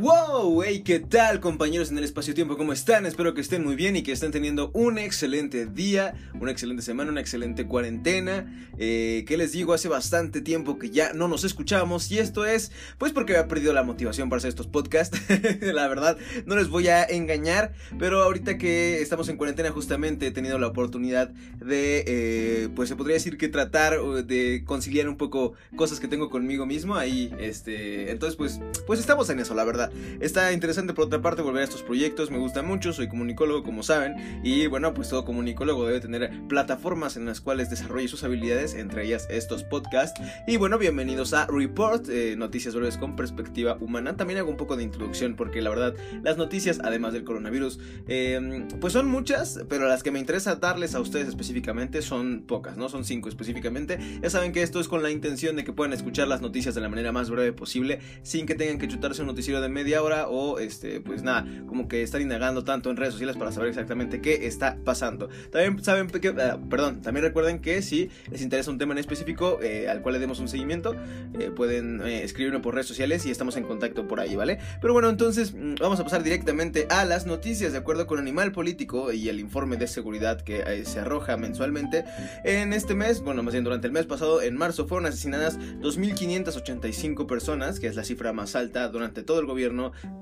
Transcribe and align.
Wow, 0.00 0.62
hey, 0.62 0.80
¿qué 0.82 0.98
tal 0.98 1.40
compañeros 1.40 1.90
en 1.90 1.98
el 1.98 2.04
espacio-tiempo? 2.04 2.56
¿Cómo 2.56 2.72
están? 2.72 3.04
Espero 3.04 3.34
que 3.34 3.42
estén 3.42 3.62
muy 3.62 3.76
bien 3.76 3.96
y 3.96 4.02
que 4.02 4.12
estén 4.12 4.32
teniendo 4.32 4.70
un 4.72 4.96
excelente 4.96 5.66
día, 5.66 6.14
una 6.40 6.50
excelente 6.50 6.82
semana, 6.82 7.10
una 7.10 7.20
excelente 7.20 7.66
cuarentena. 7.66 8.70
Eh, 8.78 9.26
¿Qué 9.28 9.36
les 9.36 9.52
digo? 9.52 9.74
Hace 9.74 9.88
bastante 9.88 10.40
tiempo 10.40 10.78
que 10.78 10.88
ya 10.88 11.12
no 11.12 11.28
nos 11.28 11.44
escuchamos 11.44 12.10
y 12.10 12.18
esto 12.18 12.46
es, 12.46 12.72
pues 12.96 13.12
porque 13.12 13.36
había 13.36 13.46
perdido 13.46 13.74
la 13.74 13.82
motivación 13.82 14.30
para 14.30 14.38
hacer 14.38 14.48
estos 14.48 14.68
podcasts. 14.68 15.20
la 15.60 15.86
verdad, 15.86 16.16
no 16.46 16.56
les 16.56 16.70
voy 16.70 16.88
a 16.88 17.04
engañar, 17.04 17.74
pero 17.98 18.22
ahorita 18.22 18.56
que 18.56 19.02
estamos 19.02 19.28
en 19.28 19.36
cuarentena 19.36 19.70
justamente 19.70 20.28
he 20.28 20.30
tenido 20.30 20.58
la 20.58 20.68
oportunidad 20.68 21.28
de, 21.28 22.04
eh, 22.06 22.68
pues 22.74 22.88
se 22.88 22.96
podría 22.96 23.16
decir 23.16 23.36
que 23.36 23.48
tratar 23.48 24.00
de 24.00 24.62
conciliar 24.64 25.10
un 25.10 25.18
poco 25.18 25.52
cosas 25.76 26.00
que 26.00 26.08
tengo 26.08 26.30
conmigo 26.30 26.64
mismo 26.64 26.96
ahí, 26.96 27.34
este, 27.38 28.10
entonces 28.10 28.36
pues, 28.36 28.60
pues 28.86 28.98
estamos 28.98 29.28
en 29.28 29.40
eso, 29.40 29.54
la 29.54 29.64
verdad. 29.64 29.89
Está 30.20 30.52
interesante 30.52 30.94
por 30.94 31.06
otra 31.06 31.20
parte 31.20 31.42
volver 31.42 31.62
a 31.62 31.64
estos 31.64 31.82
proyectos, 31.82 32.30
me 32.30 32.38
gusta 32.38 32.62
mucho, 32.62 32.92
soy 32.92 33.08
comunicólogo 33.08 33.62
como 33.62 33.82
saben 33.82 34.40
y 34.42 34.66
bueno, 34.66 34.94
pues 34.94 35.08
todo 35.08 35.24
comunicólogo 35.24 35.86
debe 35.86 36.00
tener 36.00 36.30
plataformas 36.48 37.16
en 37.16 37.26
las 37.26 37.40
cuales 37.40 37.70
desarrolle 37.70 38.08
sus 38.08 38.24
habilidades, 38.24 38.74
entre 38.74 39.04
ellas 39.04 39.26
estos 39.30 39.64
podcasts. 39.64 40.20
Y 40.46 40.56
bueno, 40.56 40.78
bienvenidos 40.78 41.32
a 41.32 41.46
Report, 41.46 42.08
eh, 42.08 42.34
noticias 42.36 42.74
breves 42.74 42.96
con 42.96 43.16
perspectiva 43.16 43.76
humana. 43.80 44.16
También 44.16 44.38
hago 44.38 44.50
un 44.50 44.56
poco 44.56 44.76
de 44.76 44.82
introducción 44.82 45.34
porque 45.36 45.62
la 45.62 45.70
verdad 45.70 45.94
las 46.22 46.36
noticias, 46.36 46.80
además 46.82 47.12
del 47.12 47.24
coronavirus, 47.24 47.78
em, 48.08 48.68
pues 48.80 48.92
son 48.92 49.08
muchas, 49.08 49.60
pero 49.68 49.88
las 49.88 50.02
que 50.02 50.10
me 50.10 50.18
interesa 50.18 50.56
darles 50.56 50.94
a 50.94 51.00
ustedes 51.00 51.28
específicamente 51.28 52.02
son 52.02 52.44
pocas, 52.46 52.76
¿no? 52.76 52.88
Son 52.88 53.04
cinco 53.04 53.28
específicamente. 53.28 53.98
Ya 54.22 54.30
saben 54.30 54.52
que 54.52 54.62
esto 54.62 54.80
es 54.80 54.88
con 54.88 55.02
la 55.02 55.10
intención 55.10 55.56
de 55.56 55.64
que 55.64 55.72
puedan 55.72 55.92
escuchar 55.92 56.28
las 56.28 56.40
noticias 56.40 56.74
de 56.74 56.80
la 56.80 56.88
manera 56.88 57.12
más 57.12 57.30
breve 57.30 57.52
posible, 57.52 58.00
sin 58.22 58.46
que 58.46 58.54
tengan 58.54 58.78
que 58.78 58.88
chutarse 58.88 59.22
un 59.22 59.28
noticiero 59.28 59.60
de 59.60 59.68
media 59.80 60.02
hora 60.02 60.28
o 60.28 60.58
este, 60.58 61.00
pues 61.00 61.22
nada, 61.22 61.46
como 61.66 61.88
que 61.88 62.02
estar 62.02 62.20
indagando 62.20 62.64
tanto 62.64 62.90
en 62.90 62.96
redes 62.96 63.14
sociales 63.14 63.36
para 63.36 63.50
saber 63.50 63.70
exactamente 63.70 64.20
qué 64.20 64.46
está 64.46 64.76
pasando. 64.84 65.28
También 65.50 65.82
saben 65.82 66.08
que, 66.08 66.28
ah, 66.28 66.58
perdón, 66.68 67.00
también 67.00 67.24
recuerden 67.24 67.60
que 67.60 67.80
si 67.80 68.10
les 68.30 68.42
interesa 68.42 68.70
un 68.70 68.76
tema 68.76 68.92
en 68.92 68.98
específico 68.98 69.58
eh, 69.62 69.88
al 69.88 70.02
cual 70.02 70.14
le 70.14 70.20
demos 70.20 70.38
un 70.38 70.48
seguimiento, 70.48 70.94
eh, 71.38 71.50
pueden 71.54 72.02
eh, 72.02 72.22
escribirme 72.24 72.60
por 72.60 72.74
redes 72.74 72.88
sociales 72.88 73.24
y 73.24 73.30
estamos 73.30 73.56
en 73.56 73.64
contacto 73.64 74.06
por 74.06 74.20
ahí, 74.20 74.36
¿vale? 74.36 74.58
Pero 74.82 74.92
bueno, 74.92 75.08
entonces 75.08 75.54
mm, 75.54 75.76
vamos 75.80 75.98
a 75.98 76.04
pasar 76.04 76.22
directamente 76.22 76.86
a 76.90 77.06
las 77.06 77.24
noticias 77.24 77.72
de 77.72 77.78
acuerdo 77.78 78.06
con 78.06 78.18
Animal 78.18 78.52
Político 78.52 79.12
y 79.12 79.30
el 79.30 79.40
informe 79.40 79.78
de 79.78 79.86
seguridad 79.86 80.42
que 80.42 80.84
se 80.84 81.00
arroja 81.00 81.38
mensualmente. 81.38 82.04
En 82.44 82.74
este 82.74 82.94
mes, 82.94 83.22
bueno, 83.22 83.42
más 83.42 83.54
bien 83.54 83.64
durante 83.64 83.86
el 83.86 83.92
mes 83.92 84.04
pasado, 84.04 84.42
en 84.42 84.56
marzo, 84.56 84.86
fueron 84.86 85.06
asesinadas 85.06 85.58
2.585 85.58 87.26
personas, 87.26 87.80
que 87.80 87.86
es 87.86 87.96
la 87.96 88.04
cifra 88.04 88.32
más 88.32 88.54
alta 88.56 88.88
durante 88.88 89.22
todo 89.22 89.40
el 89.40 89.46
gobierno 89.46 89.69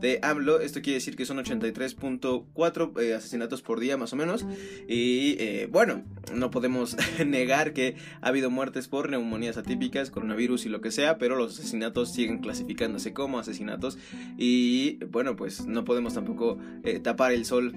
de 0.00 0.18
AMLO. 0.22 0.60
Esto 0.60 0.82
quiere 0.82 0.94
decir 0.94 1.16
que 1.16 1.24
son 1.24 1.38
83.4 1.38 3.00
eh, 3.00 3.14
asesinatos 3.14 3.62
por 3.62 3.80
día 3.80 3.96
más 3.96 4.12
o 4.12 4.16
menos. 4.16 4.44
Y 4.86 5.36
eh, 5.38 5.68
bueno, 5.70 6.02
no 6.34 6.50
podemos 6.50 6.96
negar 7.26 7.72
que 7.72 7.96
ha 8.20 8.28
habido 8.28 8.50
muertes 8.50 8.88
por 8.88 9.08
neumonías 9.10 9.56
atípicas, 9.56 10.10
coronavirus 10.10 10.66
y 10.66 10.68
lo 10.68 10.80
que 10.80 10.90
sea, 10.90 11.16
pero 11.18 11.36
los 11.36 11.58
asesinatos 11.58 12.12
siguen 12.12 12.38
clasificándose 12.38 13.14
como 13.14 13.38
asesinatos. 13.38 13.96
Y 14.36 15.02
bueno, 15.06 15.34
pues 15.34 15.66
no 15.66 15.84
podemos 15.84 16.14
tampoco 16.14 16.58
eh, 16.84 17.00
tapar 17.00 17.32
el 17.32 17.44
sol 17.44 17.74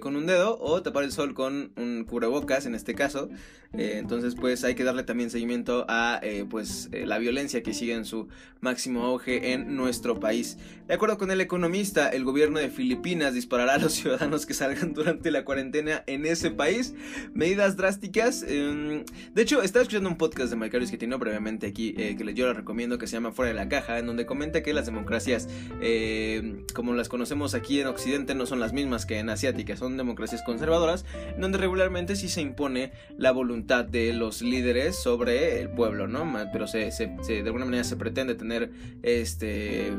con 0.00 0.16
un 0.16 0.26
dedo 0.26 0.58
o 0.60 0.82
tapar 0.82 1.04
el 1.04 1.12
sol 1.12 1.34
con 1.34 1.72
un 1.76 2.04
cubrebocas 2.04 2.66
en 2.66 2.74
este 2.74 2.94
caso. 2.94 3.28
entonces 3.72 4.34
pues 4.34 4.64
hay 4.64 4.74
que 4.74 4.84
darle 4.84 5.04
también 5.04 5.30
seguimiento 5.30 5.84
a 5.88 6.20
pues 6.48 6.88
la 6.92 7.18
violencia 7.18 7.62
que 7.62 7.74
sigue 7.74 7.94
en 7.94 8.04
su 8.04 8.28
máximo 8.60 9.04
auge 9.04 9.52
en 9.52 9.76
nuestro 9.76 10.18
país. 10.18 10.58
De 10.90 10.96
acuerdo 10.96 11.18
con 11.18 11.30
el 11.30 11.40
economista, 11.40 12.08
el 12.08 12.24
gobierno 12.24 12.58
de 12.58 12.68
Filipinas 12.68 13.32
disparará 13.32 13.74
a 13.74 13.78
los 13.78 13.92
ciudadanos 13.92 14.44
que 14.44 14.54
salgan 14.54 14.92
durante 14.92 15.30
la 15.30 15.44
cuarentena 15.44 16.02
en 16.08 16.26
ese 16.26 16.50
país. 16.50 16.94
Medidas 17.32 17.76
drásticas. 17.76 18.42
Em, 18.42 19.04
de 19.32 19.42
hecho, 19.42 19.62
estaba 19.62 19.84
escuchando 19.84 20.08
un 20.08 20.16
podcast 20.16 20.50
de 20.50 20.56
Macarius 20.56 20.90
que 20.90 20.98
tiene 20.98 21.16
previamente 21.16 21.68
aquí, 21.68 21.94
eh, 21.96 22.16
que 22.18 22.34
yo 22.34 22.48
lo 22.48 22.54
recomiendo, 22.54 22.98
que 22.98 23.06
se 23.06 23.12
llama 23.12 23.30
Fuera 23.30 23.50
de 23.50 23.54
la 23.54 23.68
Caja, 23.68 24.00
en 24.00 24.06
donde 24.06 24.26
comenta 24.26 24.64
que 24.64 24.74
las 24.74 24.84
democracias, 24.84 25.48
em, 25.80 26.64
como 26.74 26.92
las 26.92 27.08
conocemos 27.08 27.54
aquí 27.54 27.80
en 27.80 27.86
Occidente, 27.86 28.34
no 28.34 28.44
son 28.44 28.58
las 28.58 28.72
mismas 28.72 29.06
que 29.06 29.20
en 29.20 29.30
Asiática, 29.30 29.76
son 29.76 29.96
democracias 29.96 30.42
conservadoras, 30.42 31.04
donde 31.38 31.58
regularmente 31.58 32.16
sí 32.16 32.28
se 32.28 32.40
impone 32.40 32.90
la 33.16 33.30
voluntad 33.30 33.84
de 33.84 34.12
los 34.12 34.42
líderes 34.42 34.96
sobre 34.96 35.60
el 35.60 35.70
pueblo, 35.70 36.08
¿no? 36.08 36.28
Pero 36.52 36.66
se, 36.66 36.90
de 36.90 37.42
alguna 37.46 37.64
manera 37.64 37.84
se 37.84 37.94
pretende 37.94 38.34
tener 38.34 38.72
este, 39.04 39.92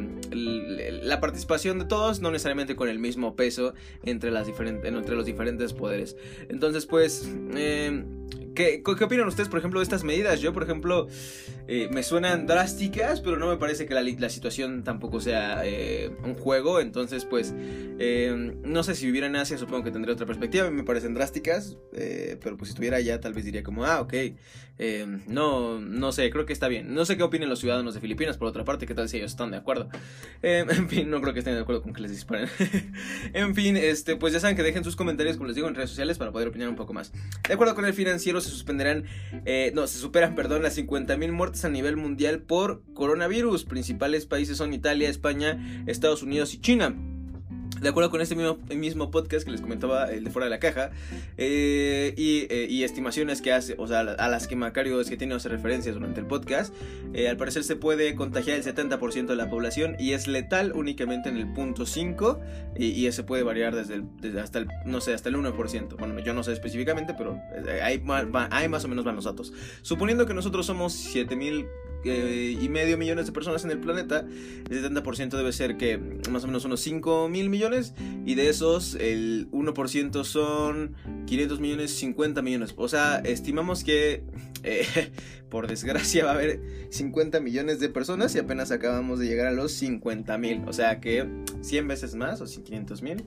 la 0.92 1.20
participación 1.20 1.80
de 1.80 1.86
todos, 1.86 2.22
no 2.22 2.32
necesariamente 2.32 2.76
con 2.76 2.90
el 2.90 3.00
mismo 3.00 3.36
peso 3.36 3.74
entre, 4.04 4.32
las 4.32 4.48
entre 4.48 5.16
los 5.16 5.26
diferentes 5.26 5.74
poderes. 5.74 6.16
Entonces, 6.50 6.86
pues, 6.86 7.30
eh, 7.56 8.04
¿Qué, 8.56 8.84
¿Qué, 8.84 9.04
opinan 9.04 9.28
ustedes, 9.28 9.48
por 9.48 9.60
ejemplo, 9.60 9.80
de 9.80 9.84
estas 9.86 10.04
medidas? 10.04 10.42
Yo, 10.42 10.52
por 10.54 10.64
ejemplo, 10.64 11.08
eh, 11.68 11.90
me 11.92 12.04
suenan 12.04 12.48
drásticas, 12.48 13.22
pero 13.22 13.38
no 13.38 13.48
me 13.48 13.58
parece 13.58 13.86
que 13.86 13.94
la, 13.94 14.30
situación 14.30 14.84
tampoco 14.84 15.22
sea 15.22 15.62
eh, 15.66 16.12
un 16.24 16.36
juego. 16.36 16.80
Entonces, 16.80 17.24
pues, 17.26 17.54
eh, 17.58 18.54
no 18.64 18.84
sé 18.84 18.96
si 18.96 19.06
viviera 19.06 19.28
en 19.28 19.36
Asia, 19.36 19.58
supongo 19.58 19.84
que 19.84 19.92
tendría 19.92 20.14
otra 20.14 20.26
perspectiva. 20.26 20.70
Me 20.70 20.84
parecen 20.84 21.14
drásticas, 21.14 21.78
pero 21.92 22.58
pues 22.58 22.70
si 22.70 22.74
estuviera 22.74 22.98
allá, 22.98 23.20
tal 23.22 23.34
vez 23.34 23.46
diría 23.46 23.64
como, 23.64 23.86
ah, 23.86 24.02
ok. 24.02 24.14
no, 25.28 25.80
no 25.80 26.12
sé, 26.12 26.30
creo 26.30 26.46
que 26.46 26.54
está 26.54 26.68
bien. 26.68 26.94
No 26.94 27.06
sé 27.06 27.16
qué 27.16 27.24
opinen 27.24 27.48
los 27.48 27.60
ciudadanos 27.60 27.94
de 27.94 28.02
Filipinas, 28.02 28.38
por 28.38 28.48
otra 28.48 28.66
parte, 28.66 28.86
qué 28.86 28.94
tal 28.94 29.08
si 29.08 29.18
ellos 29.18 29.32
están 29.32 29.52
de 29.52 29.58
acuerdo. 29.58 29.88
en 30.42 30.90
fin, 30.90 31.10
no 31.10 31.22
creo 31.22 31.34
que 31.34 31.40
estén 31.40 31.56
de 31.56 31.62
acuerdo 31.62 31.84
con 31.84 31.94
que 31.94 32.02
les 32.02 32.12
disparen. 32.12 32.50
en 33.34 33.56
fin, 33.56 33.78
este, 33.78 34.18
pues 34.18 34.34
ya 34.34 34.40
saben 34.40 34.58
que 34.58 34.64
dejen 34.64 34.84
sus 34.84 34.96
comentarios, 34.96 35.38
como 35.38 35.48
les 35.48 35.56
digo, 35.56 35.68
en 35.68 35.76
redes 35.76 35.90
sociales 35.92 36.18
para 36.18 36.32
poder 36.32 36.50
opinar 36.50 36.68
un 36.68 36.76
poco 36.76 36.92
más. 36.94 37.14
De 37.48 37.54
acuerdo 37.54 37.76
con 37.76 37.86
el 37.86 37.94
financiero 37.94 38.21
se 38.22 38.50
suspenderán, 38.50 39.06
eh, 39.46 39.72
no, 39.74 39.88
se 39.88 39.98
superan, 39.98 40.36
perdón, 40.36 40.64
las 40.64 40.78
50.000 40.78 41.32
muertes 41.32 41.66
a 41.66 41.70
nivel 41.70 41.98
mundial 41.98 42.42
por 42.42 42.84
coronavirus. 42.94 43.66
Principales 43.66 44.26
países 44.26 44.58
son 44.58 44.74
Italia, 44.74 45.10
España, 45.10 45.84
Estados 45.88 46.24
Unidos 46.24 46.54
y 46.54 46.62
China. 46.62 46.96
De 47.82 47.90
acuerdo 47.90 48.12
con 48.12 48.22
este 48.22 48.36
mismo, 48.36 49.10
podcast 49.10 49.44
que 49.44 49.50
les 49.50 49.60
comentaba, 49.60 50.12
el 50.12 50.26
de 50.26 50.30
fuera 50.30 50.46
de 50.46 50.52
la 50.52 50.60
caja, 50.60 50.92
eh, 51.40 52.14
eh, 52.16 52.68
y, 52.70 52.84
estimaciones 52.84 53.42
que 53.42 53.52
hace, 53.52 53.74
o 53.80 53.88
sea, 53.88 54.02
a 54.02 54.30
las 54.30 54.48
que 54.48 54.56
Macario 54.56 55.02
es 55.02 55.10
que 55.10 55.18
tiene 55.18 55.34
hace 55.34 55.50
referencias 55.50 55.96
durante 55.96 56.20
el 56.20 56.28
podcast, 56.28 56.76
eh, 57.16 57.28
al 57.28 57.38
parecer 57.38 57.64
se 57.64 57.76
puede 57.76 58.14
contagiar 58.14 58.58
el 58.58 58.64
70% 58.64 59.26
de 59.26 59.36
la 59.36 59.50
población 59.50 59.96
y 59.98 60.12
es 60.12 60.28
letal 60.28 60.74
únicamente 60.76 61.30
en 61.30 61.38
el 61.38 61.52
punto 61.54 61.88
5 61.88 62.40
y, 62.78 63.08
ese 63.08 63.24
puede 63.24 63.42
variar 63.42 63.74
desde, 63.74 64.04
hasta 64.40 64.60
el, 64.60 64.68
no 64.86 65.02
sé, 65.02 65.16
hasta 65.16 65.30
el 65.30 65.36
1%. 65.38 65.98
Bueno, 65.98 66.20
yo 66.20 66.36
no 66.36 66.44
sé 66.44 66.54
específicamente, 66.54 67.16
pero 67.18 67.42
hay, 67.82 68.04
hay 68.52 68.70
más 68.70 68.86
o 68.86 68.88
menos 68.90 69.06
van 69.06 69.16
los 69.16 69.26
datos. 69.26 69.54
Suponiendo 69.82 70.28
que 70.28 70.36
nosotros 70.36 70.68
somos 70.68 70.94
7000 70.94 71.66
y 72.04 72.68
medio 72.70 72.98
millones 72.98 73.26
de 73.26 73.32
personas 73.32 73.64
en 73.64 73.72
el 73.72 73.80
planeta, 73.80 74.26
el 74.70 74.84
70% 74.84 75.30
debe 75.30 75.52
ser 75.54 75.78
que 75.78 75.98
más 76.30 76.44
o 76.44 76.48
menos 76.48 76.66
unos 76.66 76.80
5 76.82 77.30
mil 77.30 77.50
millones 77.50 77.94
y 78.26 78.36
de 78.36 78.50
esos 78.50 78.96
el 78.96 79.50
1% 79.52 80.24
son 80.24 80.96
500 81.28 81.60
millones, 81.60 81.92
50 81.92 82.42
millones. 82.42 82.74
O 82.78 82.88
sea, 82.88 83.18
estimamos 83.20 83.84
que 83.84 84.24
eh, 84.64 85.12
por 85.50 85.68
desgracia 85.68 86.26
va 86.26 86.32
a 86.32 86.36
haber 86.36 86.62
50 86.90 87.40
millones 87.40 87.80
de 87.80 87.90
personas 87.90 88.34
y 88.36 88.40
apenas 88.40 88.72
acabamos 88.72 89.20
de 89.20 89.28
llegar 89.28 89.48
a 89.48 89.52
los 89.52 89.72
50 89.74 90.38
mil. 90.38 90.64
O 90.68 90.74
sea 90.74 91.00
que 91.00 91.28
100 91.62 91.88
veces 91.88 92.16
más 92.16 92.42
o 92.42 92.46
500 92.46 93.02
mil. 93.02 93.24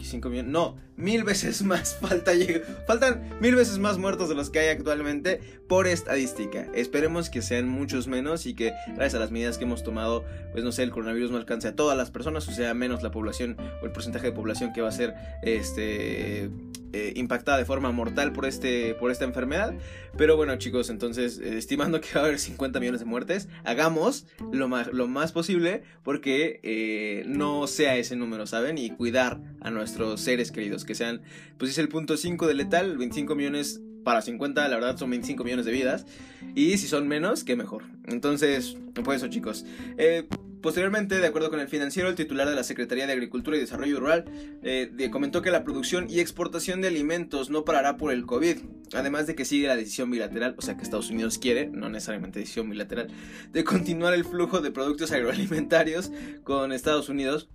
5 0.00 0.28
millones, 0.28 0.52
no, 0.52 0.76
mil 0.96 1.24
veces 1.24 1.62
más 1.64 1.96
falta 1.96 2.32
faltan 2.86 3.22
mil 3.40 3.54
veces 3.54 3.78
más 3.78 3.98
muertos 3.98 4.28
de 4.28 4.34
los 4.34 4.50
que 4.50 4.60
hay 4.60 4.68
actualmente 4.68 5.40
por 5.68 5.86
estadística. 5.86 6.66
Esperemos 6.74 7.30
que 7.30 7.42
sean 7.42 7.68
muchos 7.68 8.06
menos 8.06 8.46
y 8.46 8.54
que 8.54 8.72
gracias 8.88 9.14
a 9.14 9.18
las 9.18 9.30
medidas 9.30 9.58
que 9.58 9.64
hemos 9.64 9.82
tomado, 9.82 10.24
pues 10.52 10.64
no 10.64 10.72
sé, 10.72 10.82
el 10.82 10.90
coronavirus 10.90 11.30
no 11.30 11.36
alcance 11.36 11.68
a 11.68 11.76
todas 11.76 11.96
las 11.96 12.10
personas, 12.10 12.46
o 12.48 12.52
sea, 12.52 12.74
menos 12.74 13.02
la 13.02 13.10
población 13.10 13.56
o 13.82 13.86
el 13.86 13.92
porcentaje 13.92 14.26
de 14.26 14.32
población 14.32 14.72
que 14.72 14.80
va 14.80 14.88
a 14.88 14.92
ser 14.92 15.14
este 15.42 16.50
eh, 16.94 17.12
impactada 17.16 17.58
de 17.58 17.64
forma 17.64 17.90
mortal 17.90 18.32
por, 18.32 18.46
este, 18.46 18.94
por 18.94 19.10
esta 19.10 19.24
enfermedad. 19.24 19.74
Pero 20.16 20.36
bueno 20.36 20.54
chicos, 20.56 20.90
entonces 20.90 21.40
eh, 21.40 21.58
estimando 21.58 22.00
que 22.00 22.08
va 22.14 22.20
a 22.20 22.24
haber 22.26 22.38
50 22.38 22.78
millones 22.78 23.00
de 23.00 23.06
muertes, 23.06 23.48
hagamos 23.64 24.28
lo 24.52 24.68
más, 24.68 24.92
lo 24.92 25.08
más 25.08 25.32
posible 25.32 25.82
porque 26.04 26.60
eh, 26.62 27.24
no 27.26 27.66
sea 27.66 27.96
ese 27.96 28.14
número, 28.14 28.46
¿saben? 28.46 28.78
Y 28.78 28.90
cuidar 28.90 29.40
a 29.60 29.72
nuestros 29.72 30.20
seres 30.20 30.52
queridos, 30.52 30.84
que 30.84 30.94
sean, 30.94 31.22
pues 31.58 31.72
es 31.72 31.78
el 31.78 31.88
punto 31.88 32.16
5 32.16 32.46
de 32.46 32.54
letal, 32.54 32.96
25 32.96 33.34
millones 33.34 33.80
para 34.04 34.22
50, 34.22 34.68
la 34.68 34.76
verdad 34.76 34.96
son 34.96 35.10
25 35.10 35.42
millones 35.42 35.66
de 35.66 35.72
vidas. 35.72 36.06
Y 36.54 36.78
si 36.78 36.86
son 36.86 37.08
menos, 37.08 37.42
qué 37.42 37.56
mejor. 37.56 37.82
Entonces, 38.06 38.76
pues 39.02 39.16
eso 39.16 39.26
chicos. 39.26 39.66
Posteriormente, 40.64 41.20
de 41.20 41.26
acuerdo 41.26 41.50
con 41.50 41.60
el 41.60 41.68
financiero, 41.68 42.08
el 42.08 42.14
titular 42.14 42.48
de 42.48 42.54
la 42.54 42.64
Secretaría 42.64 43.06
de 43.06 43.12
Agricultura 43.12 43.54
y 43.54 43.60
Desarrollo 43.60 44.00
Rural 44.00 44.24
eh, 44.62 45.10
comentó 45.12 45.42
que 45.42 45.50
la 45.50 45.62
producción 45.62 46.08
y 46.08 46.20
exportación 46.20 46.80
de 46.80 46.88
alimentos 46.88 47.50
no 47.50 47.66
parará 47.66 47.98
por 47.98 48.10
el 48.10 48.24
COVID, 48.24 48.56
además 48.94 49.26
de 49.26 49.34
que 49.34 49.44
sigue 49.44 49.68
la 49.68 49.76
decisión 49.76 50.10
bilateral, 50.10 50.54
o 50.56 50.62
sea 50.62 50.78
que 50.78 50.82
Estados 50.82 51.10
Unidos 51.10 51.36
quiere, 51.36 51.66
no 51.66 51.90
necesariamente 51.90 52.38
decisión 52.38 52.70
bilateral, 52.70 53.08
de 53.52 53.62
continuar 53.62 54.14
el 54.14 54.24
flujo 54.24 54.62
de 54.62 54.70
productos 54.70 55.12
agroalimentarios 55.12 56.10
con 56.44 56.72
Estados 56.72 57.10
Unidos. 57.10 57.50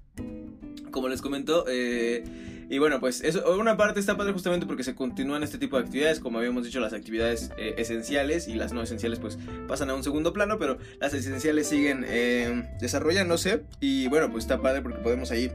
Como 0.92 1.10
les 1.10 1.24
comentó, 1.24 1.66
eh, 1.68 2.24
y 2.69 2.77
bueno, 2.77 3.00
pues 3.00 3.21
eso, 3.21 3.44
una 3.60 3.77
parte 3.77 4.00
está 4.00 4.16
padre 4.16 4.31
justamente 4.31 4.68
porque 4.68 4.83
se 4.83 4.94
continúan 4.94 5.42
este 5.42 5.57
tipo 5.57 5.77
de 5.77 5.83
actividades, 5.86 6.19
como 6.19 6.38
habíamos 6.38 6.63
dicho, 6.63 6.80
las 6.80 6.94
actividades 6.94 7.50
eh, 7.57 7.74
esenciales 7.77 8.48
y 8.48 8.54
las 8.54 8.74
no 8.74 8.83
esenciales 8.83 9.18
pues 9.18 9.39
pasan 9.68 9.89
a 9.89 9.95
un 9.95 10.04
segundo 10.04 10.33
plano, 10.33 10.60
pero 10.60 10.77
las 11.00 11.16
esenciales 11.16 11.68
siguen 11.68 12.06
eh, 12.07 12.69
desarrollándose 12.80 13.63
y 13.80 14.07
bueno, 14.07 14.31
pues 14.31 14.44
está 14.44 14.62
padre 14.62 14.83
porque 14.83 15.00
podemos 15.00 15.31
ahí 15.31 15.51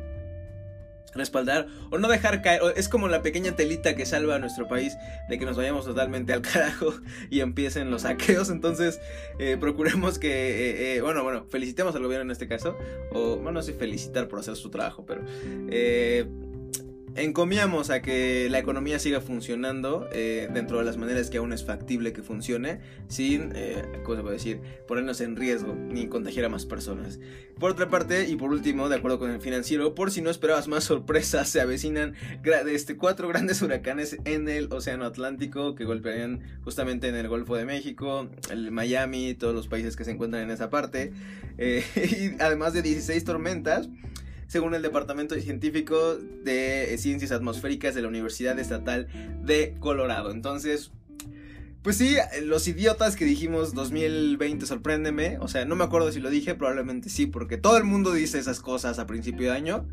respaldar 1.14 1.68
o 1.92 1.98
no 1.98 2.08
dejar 2.08 2.42
caer. 2.42 2.60
Es 2.74 2.88
como 2.88 3.06
la 3.06 3.22
pequeña 3.22 3.54
telita 3.54 3.94
que 3.94 4.06
salva 4.06 4.34
a 4.34 4.38
nuestro 4.40 4.66
país 4.66 4.96
de 5.28 5.38
que 5.38 5.44
nos 5.44 5.56
vayamos 5.56 5.84
totalmente 5.84 6.32
al 6.32 6.42
carajo 6.42 6.94
y 7.30 7.38
empiecen 7.38 7.92
los 7.92 8.02
saqueos. 8.02 8.50
Entonces, 8.50 9.00
eh, 9.38 9.56
procuremos 9.60 10.18
que, 10.18 10.98
bueno, 11.00 11.22
bueno, 11.22 11.46
felicitemos 11.48 11.94
al 11.94 12.02
gobierno 12.02 12.24
en 12.24 12.32
este 12.32 12.48
caso. 12.48 12.76
O, 13.12 13.36
bueno, 13.36 13.52
no 13.52 13.62
sé 13.62 13.72
felicitar 13.72 14.26
por 14.26 14.40
hacer 14.40 14.56
su 14.56 14.68
trabajo, 14.70 15.06
pero 15.06 15.22
encomiamos 17.16 17.90
a 17.90 18.02
que 18.02 18.48
la 18.50 18.58
economía 18.58 18.98
siga 18.98 19.20
funcionando 19.20 20.08
eh, 20.12 20.48
dentro 20.52 20.78
de 20.78 20.84
las 20.84 20.96
maneras 20.96 21.30
que 21.30 21.38
aún 21.38 21.52
es 21.52 21.64
factible 21.64 22.12
que 22.12 22.22
funcione, 22.22 22.80
sin, 23.08 23.52
eh, 23.54 23.82
¿cómo 24.02 24.16
se 24.16 24.22
puede 24.22 24.34
decir?, 24.34 24.60
ponernos 24.88 25.20
en 25.20 25.36
riesgo 25.36 25.74
ni 25.74 26.08
contagiar 26.08 26.46
a 26.46 26.48
más 26.48 26.66
personas. 26.66 27.20
Por 27.58 27.70
otra 27.70 27.88
parte, 27.88 28.28
y 28.28 28.36
por 28.36 28.50
último, 28.50 28.88
de 28.88 28.96
acuerdo 28.96 29.18
con 29.18 29.30
el 29.30 29.40
financiero, 29.40 29.94
por 29.94 30.10
si 30.10 30.22
no 30.22 30.30
esperabas 30.30 30.66
más 30.66 30.84
sorpresas, 30.84 31.48
se 31.48 31.60
avecinan 31.60 32.14
este, 32.66 32.96
cuatro 32.96 33.28
grandes 33.28 33.62
huracanes 33.62 34.16
en 34.24 34.48
el 34.48 34.72
Océano 34.72 35.04
Atlántico 35.04 35.74
que 35.74 35.84
golpearían 35.84 36.40
justamente 36.62 37.08
en 37.08 37.14
el 37.14 37.28
Golfo 37.28 37.54
de 37.56 37.64
México, 37.64 38.28
el 38.50 38.70
Miami, 38.70 39.34
todos 39.34 39.54
los 39.54 39.68
países 39.68 39.96
que 39.96 40.04
se 40.04 40.10
encuentran 40.10 40.42
en 40.42 40.50
esa 40.50 40.68
parte, 40.68 41.12
eh, 41.58 41.84
y 41.96 42.42
además 42.42 42.72
de 42.72 42.82
16 42.82 43.24
tormentas 43.24 43.88
según 44.54 44.72
el 44.76 44.82
Departamento 44.82 45.34
Científico 45.34 46.14
de 46.14 46.94
Ciencias 46.96 47.32
Atmosféricas 47.32 47.96
de 47.96 48.02
la 48.02 48.06
Universidad 48.06 48.56
Estatal 48.56 49.08
de 49.42 49.74
Colorado. 49.80 50.30
Entonces, 50.30 50.92
pues 51.82 51.96
sí, 51.96 52.14
los 52.44 52.68
idiotas 52.68 53.16
que 53.16 53.24
dijimos 53.24 53.74
2020 53.74 54.64
sorpréndeme, 54.64 55.38
o 55.40 55.48
sea, 55.48 55.64
no 55.64 55.74
me 55.74 55.82
acuerdo 55.82 56.12
si 56.12 56.20
lo 56.20 56.30
dije, 56.30 56.54
probablemente 56.54 57.08
sí, 57.08 57.26
porque 57.26 57.56
todo 57.56 57.76
el 57.78 57.82
mundo 57.82 58.12
dice 58.12 58.38
esas 58.38 58.60
cosas 58.60 59.00
a 59.00 59.08
principio 59.08 59.50
de 59.50 59.56
año. 59.56 59.88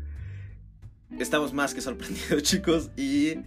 Estamos 1.18 1.52
más 1.52 1.74
que 1.74 1.80
sorprendidos, 1.80 2.42
chicos, 2.44 2.92
y 2.96 3.38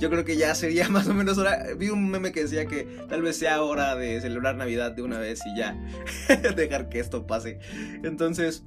yo 0.00 0.10
creo 0.10 0.24
que 0.24 0.36
ya 0.36 0.52
sería 0.56 0.88
más 0.90 1.06
o 1.06 1.14
menos 1.14 1.38
hora. 1.38 1.64
Vi 1.78 1.90
un 1.90 2.10
meme 2.10 2.32
que 2.32 2.42
decía 2.42 2.66
que 2.66 2.88
tal 3.08 3.22
vez 3.22 3.36
sea 3.36 3.62
hora 3.62 3.94
de 3.94 4.20
celebrar 4.20 4.56
Navidad 4.56 4.90
de 4.90 5.02
una 5.02 5.20
vez 5.20 5.38
y 5.46 5.56
ya 5.56 5.78
dejar 6.56 6.88
que 6.88 6.98
esto 6.98 7.24
pase. 7.24 7.60
Entonces, 8.02 8.64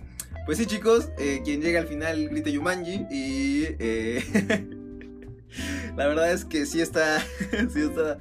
pues 0.50 0.58
sí, 0.58 0.66
chicos, 0.66 1.10
eh, 1.20 1.42
quien 1.46 1.62
llega 1.62 1.80
al 1.80 1.86
final 1.86 2.28
grita 2.28 2.50
Yumanji 2.50 3.06
y 3.12 3.66
eh, 3.78 4.20
la 5.96 6.08
verdad 6.08 6.32
es 6.32 6.44
que 6.44 6.66
sí 6.66 6.82
está, 6.82 7.20
sí 7.72 7.82
está 7.82 8.18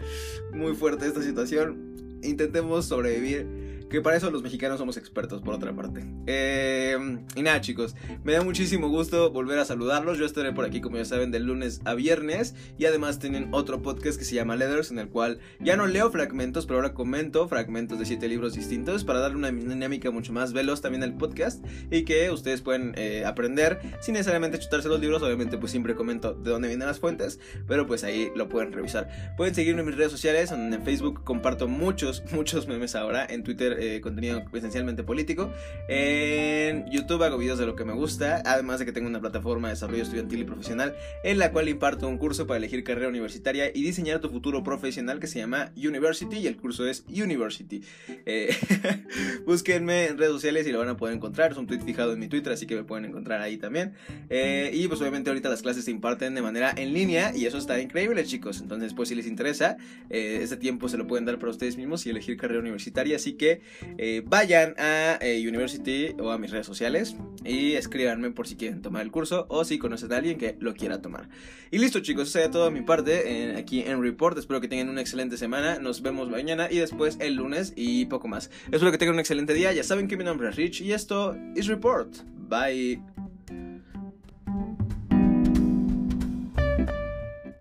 muy 0.53 0.75
fuerte 0.75 1.07
esta 1.07 1.23
situación. 1.23 2.19
Intentemos 2.23 2.85
sobrevivir 2.85 3.47
que 3.90 4.00
para 4.00 4.17
eso 4.17 4.31
los 4.31 4.43
mexicanos 4.43 4.79
somos 4.79 4.96
expertos, 4.96 5.43
por 5.43 5.55
otra 5.55 5.75
parte. 5.75 6.05
Em, 6.26 7.25
y 7.35 7.43
nada, 7.43 7.61
chicos, 7.61 7.96
me 8.25 8.32
da 8.32 8.43
muchísimo 8.43 8.88
gusto 8.88 9.31
volver 9.31 9.58
a 9.58 9.64
saludarlos. 9.64 10.19
Yo 10.19 10.26
estaré 10.26 10.52
por 10.52 10.64
aquí, 10.64 10.81
como 10.81 10.96
ya 10.96 11.05
saben, 11.05 11.31
de 11.31 11.40
lunes 11.40 11.81
a 11.85 11.94
viernes. 11.94 12.55
Y 12.76 12.85
además 12.85 13.19
tienen 13.19 13.49
otro 13.52 13.82
podcast 13.82 14.19
que 14.19 14.25
se 14.25 14.35
llama 14.35 14.56
Letters, 14.56 14.90
en 14.90 14.99
el 14.99 15.08
cual 15.08 15.40
ya 15.61 15.76
no 15.76 15.87
leo 15.87 16.11
fragmentos, 16.11 16.67
pero 16.67 16.79
ahora 16.79 16.94
comento 16.94 17.49
fragmentos 17.49 17.99
de 17.99 18.06
siete 18.06 18.29
libros 18.29 18.55
distintos 18.55 19.05
para 19.05 19.20
darle 19.20 19.37
una 19.37 19.50
dinámica 19.50 20.11
mucho 20.11 20.32
más 20.32 20.52
veloz 20.52 20.81
también 20.81 21.02
al 21.02 21.17
podcast 21.17 21.64
y 21.91 22.05
que 22.05 22.31
ustedes 22.31 22.61
pueden 22.61 22.94
eh, 22.96 23.25
aprender 23.25 23.81
sin 24.00 24.14
necesariamente 24.14 24.58
chutarse 24.58 24.88
los 24.88 25.00
libros. 25.00 25.23
Obviamente, 25.23 25.58
pues 25.58 25.73
siempre 25.73 25.94
comento 25.94 26.34
de 26.34 26.50
dónde 26.50 26.69
vienen 26.69 26.87
las 26.87 26.99
fuentes, 26.99 27.41
pero 27.67 27.87
pues 27.87 28.05
ahí 28.05 28.31
lo 28.37 28.49
pueden 28.49 28.73
revisar. 28.73 29.08
Pueden 29.37 29.55
seguirme 29.55 29.81
en 29.81 29.87
mis 29.87 29.96
redes 29.96 30.12
sociales, 30.12 30.52
en 30.52 30.82
Facebook 30.84 31.25
comparto 31.25 31.69
muchos, 31.69 32.23
muchos 32.32 32.69
memes 32.69 32.94
ahora. 32.94 33.26
En 33.29 33.43
Twitter 33.44 33.78
eh, 33.79 34.01
contenido 34.01 34.45
esencialmente 34.53 35.03
político. 35.03 35.53
En 35.89 36.91
YouTube 36.91 37.23
hago 37.23 37.39
videos 37.39 37.59
de 37.59 37.67
lo 37.67 37.77
que 37.77 37.85
me 37.85 37.93
gusta, 37.93 38.43
además 38.45 38.79
de 38.79 38.87
que 38.87 38.93
tengo 38.93 39.09
una 39.09 39.21
plataforma 39.21 39.69
de 39.69 39.75
desarrollo 39.75 40.03
estudiantil 40.03 40.41
y 40.41 40.45
profesional 40.45 40.95
en 41.23 41.39
la 41.39 41.53
cual 41.53 41.69
imparto 41.69 42.09
un 42.09 42.19
curso 42.19 42.47
para 42.47 42.59
elegir 42.59 42.85
carrera 42.85 43.09
universitaria 43.09 43.71
y 43.75 43.83
diseñar 43.83 44.21
tu 44.21 44.29
futuro 44.29 44.63
profesional 44.63 45.21
que 45.21 45.27
se 45.27 45.39
llama 45.39 45.73
University 45.77 46.39
y 46.39 46.47
el 46.47 46.57
curso 46.57 46.87
es 46.87 47.05
University. 47.09 47.83
Eh, 48.27 48.55
búsquenme 49.47 50.07
en 50.07 50.19
redes 50.19 50.33
sociales 50.33 50.67
y 50.67 50.73
lo 50.73 50.79
van 50.79 50.89
a 50.89 50.97
poder 50.97 51.15
encontrar. 51.15 51.53
Es 51.53 51.59
un 51.59 51.67
tweet 51.67 51.81
fijado 51.81 52.13
en 52.13 52.19
mi 52.19 52.29
Twitter, 52.29 52.53
así 52.53 52.67
que 52.67 52.77
me 52.77 52.85
pueden 52.85 53.05
encontrar 53.07 53.41
ahí 53.41 53.57
también. 53.57 53.95
Eh, 54.31 54.71
y 54.73 54.89
pues 54.89 55.01
obviamente 55.01 55.31
ahorita 55.31 55.49
las 55.49 55.63
clases 55.63 55.85
se 55.85 55.91
imparten 55.91 56.35
de 56.35 56.43
manera 56.43 56.73
en 56.77 56.93
línea 56.93 57.35
y 57.35 57.47
eso 57.47 57.59
está 57.59 57.81
increíble 57.81 58.25
chicos. 58.25 58.61
Entonces 58.61 58.95
pues 58.95 59.09
si 59.09 59.15
les 59.15 59.27
interesa, 59.27 59.77
eh, 60.11 60.41
ese 60.43 60.57
tiempo 60.57 60.89
se 60.89 60.97
lo 60.97 61.07
pueden 61.07 61.25
dar 61.25 61.39
para 61.39 61.51
ustedes 61.51 61.77
mismos 61.77 62.07
y 62.07 62.11
elegir 62.11 62.37
carrera 62.37 62.61
universitaria. 62.61 63.17
Así 63.17 63.35
que 63.35 63.61
eh, 63.97 64.23
vayan 64.25 64.75
a 64.79 65.19
eh, 65.20 65.47
University 65.47 66.15
o 66.19 66.31
a 66.31 66.38
mis 66.38 66.50
redes 66.50 66.67
sociales 66.67 67.17
y 67.44 67.75
escríbanme 67.75 68.31
por 68.31 68.47
si 68.47 68.56
quieren 68.56 68.82
tomar 68.82 69.03
el 69.03 69.11
curso 69.11 69.47
o 69.49 69.65
si 69.65 69.79
conocen 69.79 70.12
a 70.12 70.17
alguien 70.17 70.38
que 70.38 70.56
lo 70.61 70.75
quiera 70.75 71.03
tomar. 71.03 71.29
Y 71.70 71.79
listo 71.79 72.00
chicos, 72.00 72.25
eso 72.25 72.32
sería 72.32 72.50
todo 72.50 72.65
de 72.65 72.70
mi 72.70 72.82
parte 72.82 73.55
aquí 73.56 73.82
en 73.82 74.03
Report. 74.03 74.38
Espero 74.38 74.61
que 74.61 74.69
tengan 74.69 74.88
una 74.88 75.00
excelente 75.00 75.37
semana. 75.37 75.79
Nos 75.79 76.03
vemos 76.03 76.29
mañana 76.29 76.69
y 76.70 76.79
después 76.79 77.19
el 77.20 77.35
lunes 77.35 77.73
y 77.76 78.06
poco 78.06 78.29
más. 78.29 78.50
Espero 78.70 78.91
que 78.91 78.99
tengan 78.99 79.15
un 79.15 79.20
excelente 79.20 79.55
día. 79.55 79.73
Ya 79.73 79.85
saben 79.85 80.09
que 80.09 80.17
mi 80.17 80.25
nombre 80.25 80.49
es 80.49 80.56
Rich 80.56 80.81
y 80.81 80.93
esto 80.93 81.37
es 81.55 81.67
Report. 81.67 82.17
Bye. 82.49 83.18